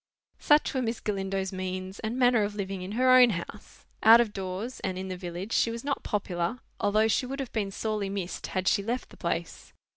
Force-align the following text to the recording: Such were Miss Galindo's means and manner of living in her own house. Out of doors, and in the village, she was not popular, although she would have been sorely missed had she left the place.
Such 0.39 0.73
were 0.73 0.81
Miss 0.81 0.99
Galindo's 0.99 1.53
means 1.53 1.99
and 1.99 2.17
manner 2.17 2.41
of 2.41 2.55
living 2.55 2.81
in 2.81 2.93
her 2.93 3.11
own 3.11 3.29
house. 3.29 3.85
Out 4.01 4.19
of 4.19 4.33
doors, 4.33 4.79
and 4.79 4.97
in 4.97 5.09
the 5.09 5.15
village, 5.15 5.53
she 5.53 5.69
was 5.69 5.83
not 5.83 6.01
popular, 6.01 6.57
although 6.79 7.07
she 7.07 7.27
would 7.27 7.39
have 7.39 7.53
been 7.53 7.69
sorely 7.69 8.09
missed 8.09 8.47
had 8.47 8.67
she 8.67 8.81
left 8.81 9.09
the 9.11 9.17
place. 9.17 9.73